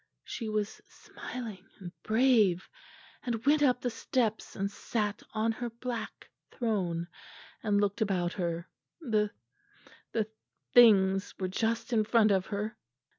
She 0.23 0.49
was 0.49 0.81
smiling 0.87 1.69
and 1.77 1.91
brave, 2.01 2.67
and 3.21 3.45
went 3.45 3.61
up 3.61 3.81
the 3.81 3.91
steps 3.91 4.55
and 4.55 4.71
sat 4.71 5.21
on 5.33 5.51
her 5.51 5.69
black 5.69 6.27
throne 6.49 7.07
and 7.61 7.79
looked 7.79 8.01
about 8.01 8.33
her. 8.33 8.67
The 9.01 9.29
the 10.11 10.25
things 10.73 11.35
were 11.37 11.49
just 11.49 11.93
in 11.93 12.03
front 12.03 12.31
of 12.31 12.47
her. 12.47 12.75